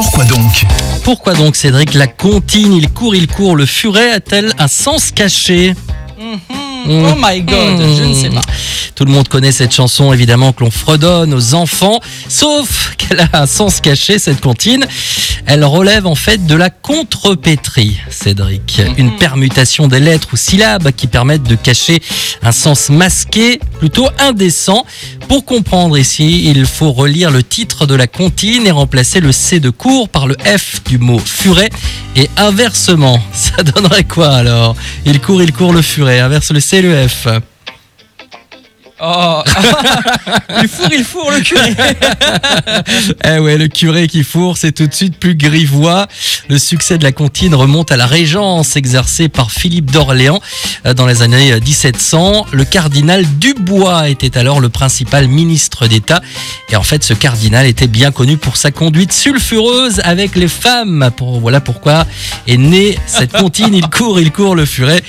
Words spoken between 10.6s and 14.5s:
l'on fredonne aux enfants, sauf qu'elle a un sens caché, cette